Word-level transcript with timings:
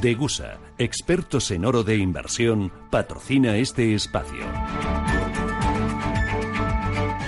Degusa, 0.00 0.56
expertos 0.78 1.50
en 1.50 1.66
oro 1.66 1.82
de 1.82 1.96
inversión, 1.96 2.72
patrocina 2.90 3.56
este 3.56 3.94
espacio. 3.94 4.46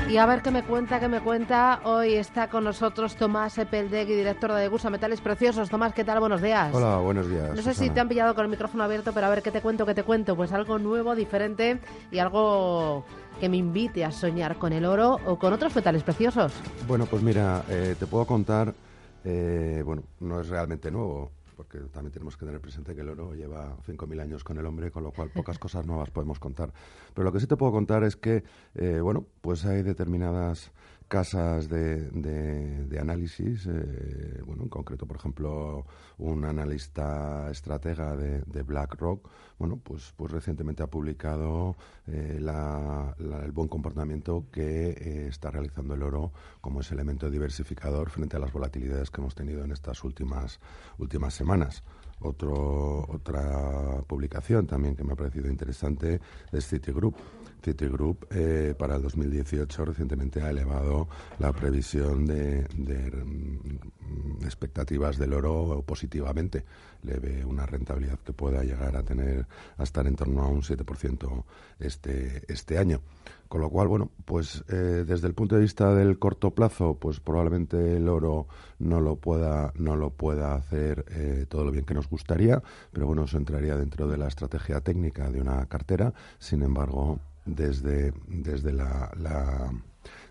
Y 0.08 0.16
a 0.16 0.24
ver 0.24 0.40
qué 0.40 0.50
me 0.50 0.62
cuenta, 0.62 0.98
qué 0.98 1.06
me 1.06 1.20
cuenta. 1.20 1.80
Hoy 1.84 2.14
está 2.14 2.48
con 2.48 2.64
nosotros 2.64 3.14
Tomás 3.16 3.58
Epeldegui, 3.58 4.14
director 4.14 4.52
de 4.52 4.62
Degusa 4.62 4.88
Metales 4.88 5.20
Preciosos. 5.20 5.68
Tomás, 5.68 5.92
¿qué 5.92 6.02
tal? 6.02 6.20
Buenos 6.20 6.40
días. 6.40 6.74
Hola, 6.74 6.96
buenos 6.96 7.28
días. 7.28 7.54
No 7.54 7.60
sé 7.60 7.74
si 7.74 7.90
te 7.90 8.00
han 8.00 8.08
pillado 8.08 8.34
con 8.34 8.46
el 8.46 8.50
micrófono 8.50 8.84
abierto, 8.84 9.12
pero 9.12 9.26
a 9.26 9.30
ver 9.30 9.42
qué 9.42 9.50
te 9.50 9.60
cuento, 9.60 9.84
qué 9.84 9.94
te 9.94 10.02
cuento. 10.02 10.34
Pues 10.34 10.50
algo 10.52 10.78
nuevo, 10.78 11.14
diferente 11.14 11.78
y 12.10 12.20
algo 12.20 13.04
que 13.38 13.50
me 13.50 13.58
invite 13.58 14.02
a 14.02 14.10
soñar 14.10 14.56
con 14.56 14.72
el 14.72 14.86
oro 14.86 15.18
o 15.26 15.38
con 15.38 15.52
otros 15.52 15.76
metales 15.76 16.02
preciosos. 16.04 16.54
Bueno, 16.88 17.04
pues 17.04 17.22
mira, 17.22 17.64
eh, 17.68 17.96
te 17.98 18.06
puedo 18.06 18.24
contar, 18.24 18.72
eh, 19.24 19.82
bueno, 19.84 20.04
no 20.20 20.40
es 20.40 20.48
realmente 20.48 20.90
nuevo 20.90 21.41
porque 21.62 21.78
también 21.90 22.12
tenemos 22.12 22.36
que 22.36 22.44
tener 22.44 22.60
presente 22.60 22.92
que 22.94 23.02
el 23.02 23.08
oro 23.08 23.34
lleva 23.34 23.76
5.000 23.86 24.20
años 24.20 24.42
con 24.42 24.58
el 24.58 24.66
hombre, 24.66 24.90
con 24.90 25.04
lo 25.04 25.12
cual 25.12 25.30
pocas 25.30 25.58
cosas 25.60 25.86
nuevas 25.86 26.10
podemos 26.10 26.40
contar. 26.40 26.72
Pero 27.14 27.24
lo 27.24 27.32
que 27.32 27.38
sí 27.38 27.46
te 27.46 27.56
puedo 27.56 27.70
contar 27.70 28.02
es 28.02 28.16
que, 28.16 28.42
eh, 28.74 28.98
bueno, 29.00 29.24
pues 29.40 29.64
hay 29.64 29.82
determinadas 29.82 30.72
casas 31.12 31.68
de, 31.68 32.08
de, 32.10 32.98
análisis, 32.98 33.66
eh, 33.66 34.40
bueno, 34.46 34.62
en 34.62 34.70
concreto, 34.70 35.04
por 35.04 35.18
ejemplo, 35.18 35.84
un 36.16 36.46
analista 36.46 37.50
estratega 37.50 38.16
de, 38.16 38.40
de 38.46 38.62
BlackRock, 38.62 39.28
bueno, 39.58 39.78
pues, 39.84 40.14
pues 40.16 40.32
recientemente 40.32 40.82
ha 40.82 40.86
publicado 40.86 41.76
eh, 42.06 42.38
el 42.38 43.52
buen 43.52 43.68
comportamiento 43.68 44.46
que 44.50 44.88
eh, 44.88 45.26
está 45.28 45.50
realizando 45.50 45.92
el 45.92 46.02
oro 46.02 46.32
como 46.62 46.80
ese 46.80 46.94
elemento 46.94 47.28
diversificador 47.28 48.08
frente 48.08 48.38
a 48.38 48.40
las 48.40 48.50
volatilidades 48.50 49.10
que 49.10 49.20
hemos 49.20 49.34
tenido 49.34 49.62
en 49.64 49.72
estas 49.72 50.04
últimas, 50.04 50.60
últimas 50.96 51.34
semanas. 51.34 51.82
Otro, 52.22 53.06
otra 53.08 54.02
publicación 54.06 54.66
también 54.66 54.94
que 54.96 55.04
me 55.04 55.12
ha 55.12 55.16
parecido 55.16 55.48
interesante 55.48 56.20
es 56.52 56.66
Citigroup 56.66 57.16
Citigroup 57.62 58.26
eh, 58.30 58.74
para 58.76 58.96
el 58.96 59.02
2018 59.02 59.84
recientemente 59.84 60.42
ha 60.42 60.50
elevado 60.50 61.08
la 61.38 61.52
previsión 61.52 62.26
de, 62.26 62.66
mm, 62.74 64.44
expectativas 64.44 65.16
del 65.16 65.32
oro 65.32 65.82
positivamente. 65.86 66.64
Le 67.02 67.18
ve 67.18 67.44
una 67.44 67.66
rentabilidad 67.66 68.18
que 68.18 68.32
pueda 68.32 68.62
llegar 68.62 68.96
a 68.96 69.02
tener 69.02 69.46
a 69.78 69.82
estar 69.82 70.06
en 70.06 70.16
torno 70.16 70.42
a 70.42 70.48
un 70.48 70.62
7% 70.62 71.44
este, 71.78 72.42
este 72.48 72.78
año. 72.78 73.00
Con 73.48 73.60
lo 73.60 73.68
cual, 73.68 73.86
bueno, 73.88 74.10
pues 74.24 74.64
eh, 74.68 75.04
desde 75.06 75.26
el 75.26 75.34
punto 75.34 75.56
de 75.56 75.60
vista 75.60 75.94
del 75.94 76.18
corto 76.18 76.52
plazo, 76.52 76.96
pues 76.98 77.20
probablemente 77.20 77.96
el 77.96 78.08
oro 78.08 78.46
no 78.78 79.00
lo 79.00 79.16
pueda, 79.16 79.72
no 79.76 79.94
lo 79.94 80.10
pueda 80.10 80.54
hacer 80.54 81.04
eh, 81.10 81.44
todo 81.48 81.64
lo 81.64 81.70
bien 81.70 81.84
que 81.84 81.92
nos 81.92 82.08
gustaría, 82.12 82.62
pero 82.92 83.06
bueno, 83.06 83.24
eso 83.24 83.38
entraría 83.38 83.76
dentro 83.76 84.06
de 84.06 84.18
la 84.18 84.28
estrategia 84.28 84.80
técnica 84.80 85.30
de 85.30 85.40
una 85.40 85.66
cartera. 85.66 86.12
Sin 86.38 86.62
embargo, 86.62 87.18
desde, 87.44 88.12
desde 88.28 88.72
la, 88.72 89.10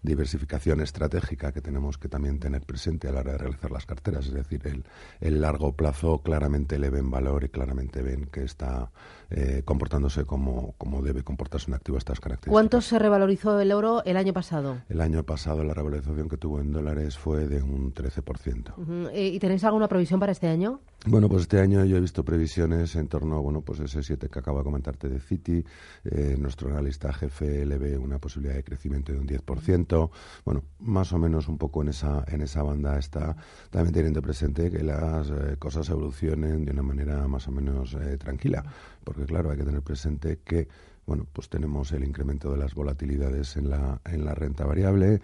diversificación 0.04 0.82
estratégica 0.82 1.52
que 1.52 1.62
tenemos 1.62 1.98
que 1.98 2.10
también 2.10 2.40
tener 2.40 2.62
presente 2.64 3.08
a 3.08 3.12
la 3.12 3.22
hora 3.22 3.34
de 3.34 3.38
realizar 3.38 3.72
las 3.72 3.86
carteras. 3.86 4.26
Es 4.26 4.34
decir, 4.34 4.62
el, 4.66 4.84
el 5.20 5.40
largo 5.42 5.74
plazo 5.74 6.20
claramente 6.24 6.80
le 6.80 6.90
ven 6.90 7.12
valor 7.12 7.44
y 7.44 7.50
claramente 7.50 8.02
ven 8.02 8.26
que 8.26 8.44
está 8.44 8.92
eh, 9.30 9.62
comportándose 9.64 10.26
como, 10.26 10.74
como 10.78 11.02
debe 11.04 11.24
comportarse 11.24 11.70
un 11.70 11.76
activo 11.76 11.96
de 11.96 12.00
estas 12.00 12.20
características. 12.20 12.52
¿Cuánto 12.52 12.82
se 12.82 12.98
revalorizó 12.98 13.60
el 13.60 13.72
euro 13.72 14.04
el 14.04 14.18
año 14.18 14.34
pasado? 14.34 14.82
El 14.90 15.02
año 15.02 15.24
pasado 15.24 15.64
la 15.64 15.76
revalorización 15.76 16.28
que 16.28 16.38
tuvo 16.38 16.60
en 16.60 16.72
dólares 16.72 17.18
fue 17.18 17.48
de 17.48 17.62
un 17.62 17.94
13%. 17.94 19.12
¿Y 19.14 19.40
tenéis 19.40 19.64
alguna 19.64 19.88
previsión 19.88 20.20
para 20.20 20.32
este 20.32 20.48
año? 20.48 20.82
Bueno, 21.08 21.28
pues 21.28 21.42
este 21.42 21.60
año 21.60 21.84
yo 21.84 21.98
he 21.98 22.00
visto 22.00 22.24
previsiones 22.24 22.96
en 22.96 23.08
torno 23.08 23.36
a 23.36 23.40
bueno, 23.40 23.62
pues 23.62 23.80
ese 23.80 24.04
7 24.04 24.30
que 24.30 24.38
acabo 24.38 24.60
de 24.60 24.64
comentarte 24.64 25.10
de 25.10 25.20
Citi. 25.20 25.66
Eh, 26.04 26.36
nuestro 26.38 26.70
analista 26.70 27.12
jefe 27.12 27.66
le 27.66 27.80
ve 27.80 27.98
una 27.98 28.20
posibilidad 28.20 28.54
de 28.56 28.64
crecimiento 28.64 29.12
de 29.12 29.18
un 29.18 29.28
10%. 29.28 30.12
Bueno, 30.46 30.64
más 30.78 31.12
o 31.12 31.18
menos 31.18 31.48
un 31.48 31.58
poco 31.58 31.82
en 31.82 31.88
esa, 31.88 32.24
en 32.28 32.44
esa 32.44 32.62
banda 32.62 33.00
está. 33.00 33.36
También 33.72 33.96
teniendo 33.96 34.22
presente 34.22 34.70
que 34.70 34.84
las 34.84 35.32
eh, 35.32 35.56
cosas 35.58 35.90
evolucionen 35.90 36.66
de 36.66 36.72
una 36.72 36.84
manera 36.84 37.28
más 37.28 37.48
o 37.48 37.52
menos 37.52 37.96
eh, 37.96 38.18
tranquila. 38.20 38.64
Porque, 39.04 39.26
claro, 39.26 39.50
hay 39.50 39.58
que 39.58 39.66
tener 39.66 39.82
presente 39.82 40.42
que 40.46 40.68
bueno, 41.08 41.26
pues 41.34 41.50
tenemos 41.50 41.92
el 41.94 42.04
incremento 42.04 42.52
de 42.52 42.60
las 42.60 42.76
volatilidades 42.76 43.58
en 43.58 43.72
la, 43.72 44.00
en 44.06 44.24
la 44.24 44.36
renta 44.36 44.66
variable, 44.66 45.20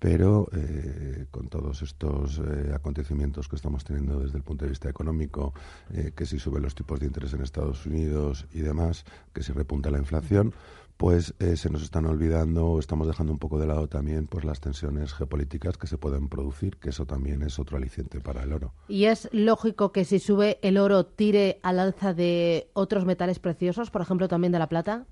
pero 0.00 0.48
eh, 0.54 1.26
con 1.30 1.48
todos 1.48 1.82
estos 1.82 2.38
eh, 2.38 2.72
acontecimientos 2.74 3.48
que 3.48 3.56
estamos 3.56 3.84
teniendo 3.84 4.18
desde 4.18 4.38
el 4.38 4.42
punto 4.42 4.64
de 4.64 4.70
vista 4.70 4.88
económico, 4.88 5.52
eh, 5.92 6.12
que 6.16 6.24
si 6.24 6.38
suben 6.38 6.62
los 6.62 6.74
tipos 6.74 6.98
de 6.98 7.06
interés 7.06 7.34
en 7.34 7.42
Estados 7.42 7.84
Unidos 7.86 8.46
y 8.52 8.60
demás, 8.60 9.04
que 9.34 9.42
si 9.42 9.52
repunta 9.52 9.90
la 9.90 9.98
inflación, 9.98 10.54
pues 10.96 11.32
se 11.38 11.70
nos 11.70 11.82
están 11.82 12.04
olvidando 12.04 12.66
o 12.66 12.78
estamos 12.78 13.06
dejando 13.06 13.32
un 13.32 13.38
poco 13.38 13.58
de 13.58 13.66
lado 13.66 13.88
también 13.88 14.26
pues 14.26 14.44
las 14.44 14.60
tensiones 14.60 15.14
geopolíticas 15.14 15.78
que 15.78 15.86
se 15.86 15.96
pueden 15.96 16.28
producir, 16.28 16.76
que 16.76 16.90
eso 16.90 17.06
también 17.06 17.42
es 17.42 17.58
otro 17.58 17.78
aliciente 17.78 18.20
para 18.20 18.42
el 18.42 18.52
oro. 18.52 18.74
Y 18.86 19.06
es 19.06 19.26
lógico 19.32 19.92
que 19.92 20.04
si 20.04 20.18
sube 20.18 20.58
el 20.60 20.76
oro 20.76 21.06
tire 21.06 21.58
al 21.62 21.78
alza 21.78 22.12
de 22.12 22.68
otros 22.74 23.06
metales 23.06 23.38
preciosos, 23.38 23.90
por 23.90 24.02
ejemplo 24.02 24.28
también 24.28 24.52
de 24.52 24.58
la 24.58 24.68
plata. 24.68 25.06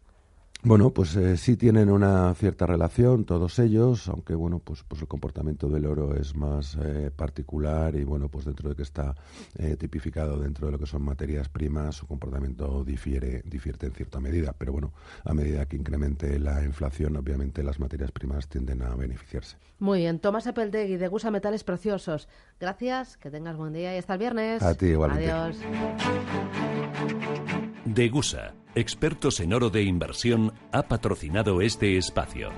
Bueno, 0.65 0.91
pues 0.91 1.15
eh, 1.15 1.37
sí 1.37 1.57
tienen 1.57 1.89
una 1.89 2.35
cierta 2.35 2.67
relación 2.67 3.25
todos 3.25 3.61
ellos, 3.61 4.09
aunque 4.09 4.35
bueno, 4.35 4.59
pues, 4.59 4.83
pues 4.83 5.01
el 5.01 5.07
comportamiento 5.07 5.69
del 5.69 5.87
oro 5.87 6.17
es 6.17 6.35
más 6.35 6.77
eh, 6.83 7.13
particular 7.15 7.95
y 7.95 8.03
bueno, 8.03 8.29
pues 8.29 8.45
dentro 8.45 8.69
de 8.69 8.75
que 8.75 8.83
está 8.83 9.15
eh, 9.57 9.77
tipificado 9.79 10.37
dentro 10.37 10.67
de 10.67 10.73
lo 10.73 10.79
que 10.81 10.87
son 10.87 11.03
materias 11.03 11.49
primas, 11.49 11.95
su 11.95 12.09
comportamiento 12.09 12.83
difiere, 12.85 13.43
difiere 13.45 13.79
en 13.87 13.93
cierta 13.93 14.19
medida, 14.19 14.53
pero 14.53 14.73
bueno, 14.73 14.93
a 15.25 15.33
medida 15.33 15.67
que 15.67 15.77
incremente 15.77 16.41
la 16.41 16.65
inflación, 16.65 17.17
obviamente 17.17 17.63
las 17.63 17.79
materias 17.79 18.11
primas 18.11 18.49
tienden 18.49 18.83
a 18.83 18.97
beneficiarse. 18.97 19.57
Muy 19.79 20.01
bien, 20.01 20.19
Tomás 20.19 20.49
Epeldegui 20.49 20.97
de 20.97 21.07
Gusa 21.07 21.31
Metales 21.31 21.63
Preciosos. 21.63 22.29
Gracias, 22.59 23.17
que 23.17 23.31
tengas 23.31 23.57
buen 23.57 23.73
día 23.73 23.95
y 23.95 23.99
hasta 23.99 24.15
el 24.15 24.19
viernes. 24.19 24.61
A 24.63 24.75
ti 24.75 24.87
igualmente. 24.87 25.31
Adiós. 25.31 25.57
Degusa, 27.95 28.53
expertos 28.75 29.41
en 29.41 29.55
oro 29.55 29.71
de 29.71 29.83
inversión, 29.83 30.53
ha 30.73 30.83
patrocinado 30.83 31.63
este 31.63 31.97
espacio. 31.97 32.51